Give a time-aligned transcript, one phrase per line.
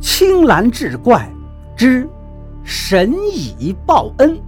[0.00, 1.28] 青蓝志怪
[1.76, 2.08] 之
[2.62, 4.40] 神以报恩。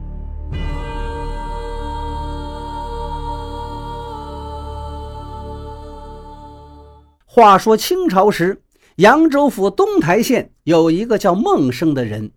[7.27, 8.63] 话说清朝时，
[8.97, 12.31] 扬州府东台县有一个叫孟生的人，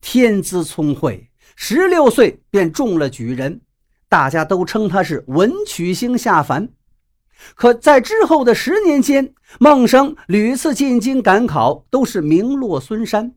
[0.00, 3.60] 天资聪慧，十六岁便中了举人，
[4.08, 6.68] 大家都称他是文曲星下凡。
[7.54, 13.32] 可在之后的十年间，孟生屡次进京赶考，都是名落孙山。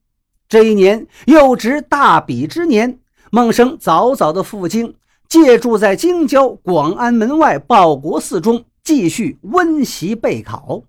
[0.47, 2.99] 这一年又值大比之年，
[3.31, 4.95] 孟生早早的赴京，
[5.27, 10.83] 借住在京郊广安门外报国寺中，继续温习备考。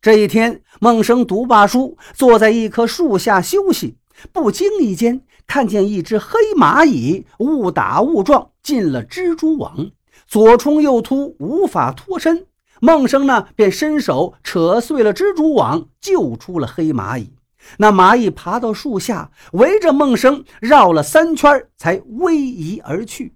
[0.00, 3.96] 这一天，孟生读罢书，坐在一棵树下休息，
[4.32, 9.90] 不经意间看见一只黑蚂蚁误打误撞进了蜘蛛网。
[10.26, 12.46] 左冲右突，无法脱身。
[12.80, 17.32] 孟生呢，便伸手扯碎了蜘蛛网，救出了黑蚂蚁。
[17.78, 23.34] 那蚂蚁爬到树下，围着孟生绕了三圈，才逶迤而去。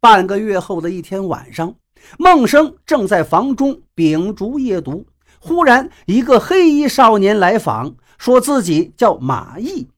[0.00, 1.74] 半个月后的一天晚上，
[2.18, 5.04] 孟生正在房中秉烛夜读，
[5.38, 9.88] 忽然一个黑衣少年来访，说自己叫马毅，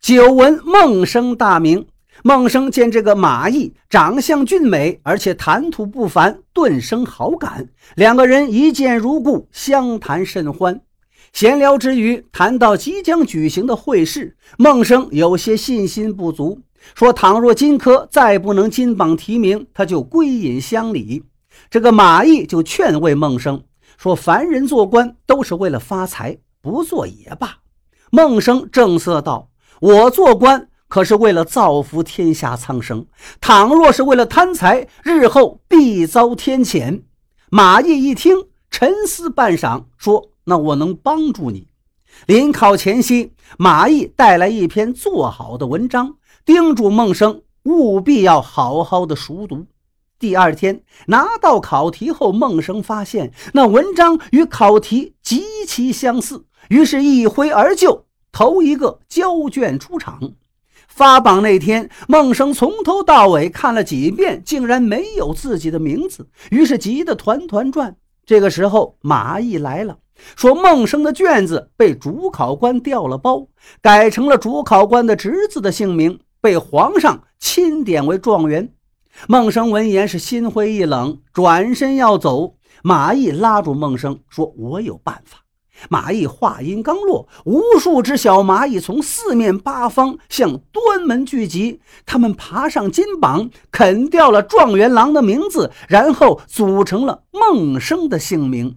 [0.00, 1.86] 久闻孟生大名。
[2.24, 7.68] 孟生见这个马毅长相俊美，而且谈吐不凡，顿生好感。
[7.96, 10.80] 两个人一见如故，相谈甚欢。
[11.32, 16.60] 闲聊之余，谈到即将举行的会试，孟生有些信心不足，
[16.94, 21.24] 说：“倘若金科再不能金榜题名，他就归隐乡里。”
[21.68, 23.64] 这个马毅就劝慰孟生
[23.96, 27.56] 说：“凡人做官都是为了发财，不做也罢。”
[28.12, 29.50] 孟生正色道
[29.80, 33.06] ：“我做官。”可是为了造福天下苍生，
[33.40, 37.04] 倘若是为了贪财，日后必遭天谴。
[37.48, 41.68] 马毅一听，沉思半晌，说：“那我能帮助你。”
[42.28, 49.64] 临考前夕，马毅带来一篇做好的文章，叮嘱孟生务必要好好的熟读。
[50.18, 60.34] 第二天拿到考题后，孟生发现那文章与考题极其相似，于是一挥而就，头一个交卷出场。
[60.94, 67.96] 发榜那天，孟生从头到尾看了几遍，竟然没有自己的名字，于是急得团团转。
[68.26, 69.96] 这个时候，马毅来了，
[70.36, 73.48] 说孟生的卷子被主考官调了包，
[73.80, 78.68] 改成了主考官的侄子的姓名，被皇上钦点为状元。
[79.26, 82.56] 孟生闻言是心灰意冷，转身要走。
[82.82, 85.38] 马毅拉住孟生，说：“我有办法。”
[85.90, 91.80] 蚂蚁话音刚落，无数只小蚂蚁从四面八方向端门聚集。
[92.06, 98.76] 他们爬上金榜，啃掉了状元郎的名字，然后组成了孟生的姓名。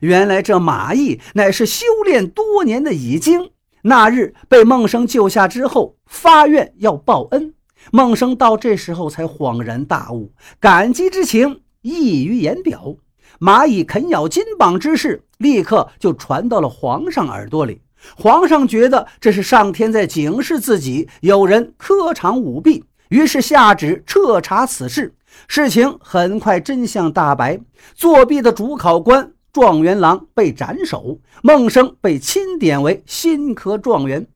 [0.00, 3.50] 原来这蚂蚁乃是修炼多年的蚁精。
[3.82, 7.54] 那日被孟生救下之后，发愿要报恩。
[7.92, 12.96] 孟生到这时候才恍然大悟，感激之情溢于言表。
[13.38, 17.80] 蚂蚁啃咬金榜之事，立刻就传到了皇上耳朵里。
[18.16, 25.14] 皇上觉得这是上天在警示自己，有人科场舞弊，于是下旨彻查此事。
[25.46, 27.58] 事情很快真相大白，
[27.94, 34.26] 作弊的主考官状元郎被斩首，孟生被钦点为新科状元。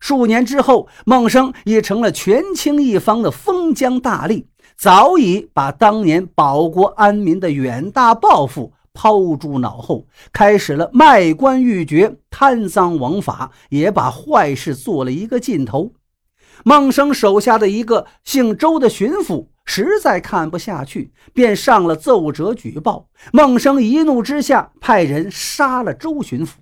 [0.00, 4.44] 数年之后，孟生已成了权倾一方的封疆大吏。
[4.76, 15.92] 早已把当年保国安民的远大抱负抛诸脑后，开始了卖官鬻爵、贪赃枉法，也把坏事做了一个尽头。
[16.64, 23.06] 孟生手下的一个姓周的巡抚实在看不下去，便上了奏折举报。
[23.32, 26.54] 孟生一怒之下，派人杀了周巡抚。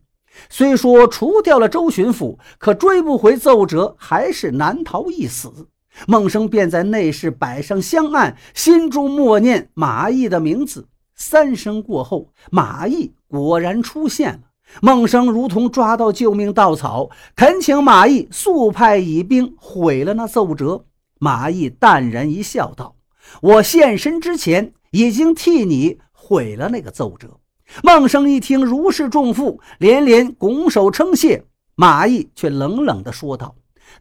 [0.51, 5.69] 虽说除掉了周巡抚，可追不回奏折，还是难逃一死。
[6.07, 10.87] 孟生便在内室摆上香案，心中默念马毅的名字。
[11.17, 14.41] 三声过后，马毅果然出现了。
[14.81, 20.85] 孟生如同抓到救命稻草，恳请马毅速派乙兵毁了那奏折。
[21.19, 22.95] 马毅淡然一笑，道
[23.43, 27.41] ：“我现身之前，已经替你毁了那个奏折。”
[27.83, 31.45] 孟生一听如释重负，连连拱手称谢。
[31.75, 33.55] 马毅却冷冷地说道：“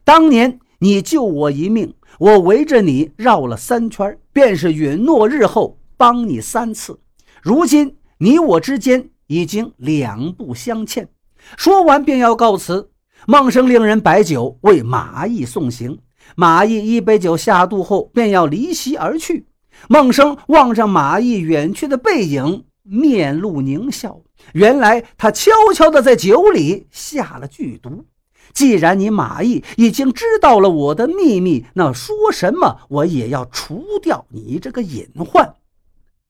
[0.04, 7.00] 当年。”你救我一命，我围着你绕了三圈，便是允诺日后帮你三次。
[7.46, 11.08] 如今你我之间已经两不相欠。
[11.56, 12.90] 说完便要告辞。
[13.24, 15.96] 孟生令人摆酒为马毅送行。
[16.34, 19.46] 马毅一杯酒下肚后，便要离席而去。
[19.88, 24.20] 孟生望着马毅远去的背影，面露狞笑。
[24.52, 28.06] 原来他悄悄地在酒里下了剧毒。
[28.54, 35.54] 既然你马毅已经知道了我的秘密，那说什么我也要除掉你这个隐患。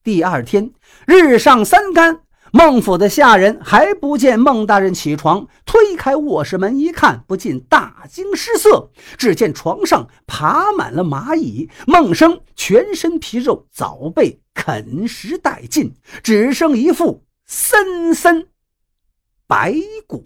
[0.06, 0.70] 第二天
[1.04, 2.20] 日上三竿，
[2.52, 8.92] 孟府的下人还不见孟大人起床，推开卧室门一看，不禁大惊失色。
[9.18, 15.92] 只见床上爬满了蚂蚁，孟生全身皮肉早被啃食殆尽，
[16.22, 18.46] 只剩一副森森
[19.48, 19.74] 白
[20.06, 20.24] 骨。